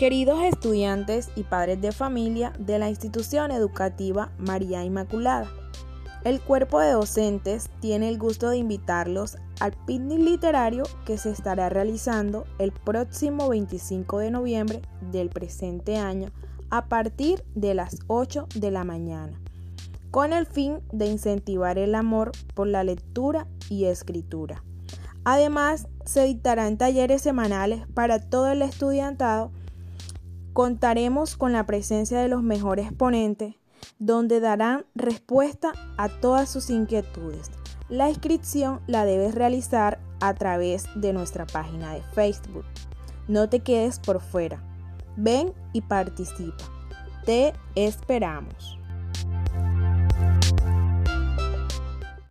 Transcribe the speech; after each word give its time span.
Queridos 0.00 0.42
estudiantes 0.44 1.28
y 1.36 1.42
padres 1.42 1.78
de 1.82 1.92
familia 1.92 2.54
de 2.58 2.78
la 2.78 2.88
institución 2.88 3.50
educativa 3.50 4.32
María 4.38 4.82
Inmaculada, 4.82 5.46
el 6.24 6.40
cuerpo 6.40 6.80
de 6.80 6.92
docentes 6.92 7.68
tiene 7.80 8.08
el 8.08 8.16
gusto 8.16 8.48
de 8.48 8.56
invitarlos 8.56 9.36
al 9.60 9.72
picnic 9.84 10.20
literario 10.20 10.84
que 11.04 11.18
se 11.18 11.28
estará 11.28 11.68
realizando 11.68 12.46
el 12.58 12.72
próximo 12.72 13.50
25 13.50 14.20
de 14.20 14.30
noviembre 14.30 14.80
del 15.12 15.28
presente 15.28 15.98
año 15.98 16.30
a 16.70 16.86
partir 16.86 17.44
de 17.54 17.74
las 17.74 17.98
8 18.06 18.46
de 18.54 18.70
la 18.70 18.84
mañana, 18.84 19.38
con 20.10 20.32
el 20.32 20.46
fin 20.46 20.78
de 20.92 21.08
incentivar 21.08 21.76
el 21.76 21.94
amor 21.94 22.32
por 22.54 22.68
la 22.68 22.84
lectura 22.84 23.46
y 23.68 23.84
escritura. 23.84 24.64
Además, 25.24 25.88
se 26.06 26.24
dictarán 26.24 26.78
talleres 26.78 27.20
semanales 27.20 27.86
para 27.92 28.18
todo 28.18 28.50
el 28.50 28.62
estudiantado. 28.62 29.52
Contaremos 30.52 31.36
con 31.36 31.52
la 31.52 31.64
presencia 31.64 32.20
de 32.20 32.28
los 32.28 32.42
mejores 32.42 32.92
ponentes, 32.92 33.54
donde 33.98 34.40
darán 34.40 34.84
respuesta 34.94 35.72
a 35.96 36.08
todas 36.08 36.48
sus 36.48 36.70
inquietudes. 36.70 37.50
La 37.88 38.08
inscripción 38.08 38.80
la 38.86 39.04
debes 39.04 39.34
realizar 39.34 40.00
a 40.20 40.34
través 40.34 40.86
de 40.94 41.12
nuestra 41.12 41.46
página 41.46 41.94
de 41.94 42.02
Facebook. 42.14 42.64
No 43.28 43.48
te 43.48 43.60
quedes 43.60 43.98
por 43.98 44.20
fuera. 44.20 44.62
Ven 45.16 45.52
y 45.72 45.82
participa. 45.82 46.64
Te 47.24 47.52
esperamos. 47.74 48.79